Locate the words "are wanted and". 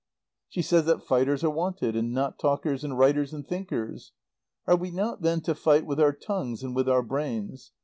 1.43-2.11